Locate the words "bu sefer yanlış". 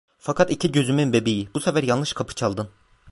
1.55-2.13